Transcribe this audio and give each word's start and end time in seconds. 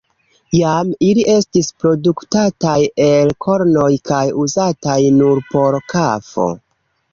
Iam 0.59 0.87
ili 1.07 1.25
estis 1.33 1.69
produktataj 1.83 2.73
el 3.09 3.31
kornoj 3.47 3.91
kaj 4.11 4.25
uzataj 4.47 4.99
nur 5.21 5.45
por 5.55 5.81
kafo. 5.97 6.51